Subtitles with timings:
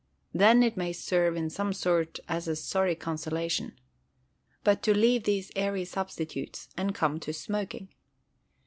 [0.33, 3.79] Then it may serve in some sort as a sorry consolation.
[4.63, 7.89] But to leave these airy substitutes, and come to smoking.